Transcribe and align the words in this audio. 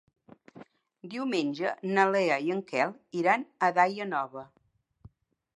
Diumenge 1.11 1.75
na 1.93 2.07
Lea 2.15 2.39
i 2.47 2.51
en 2.57 2.65
Quel 2.73 2.97
iran 3.23 3.47
a 3.69 3.73
Daia 3.79 4.09
Nova. 4.17 4.49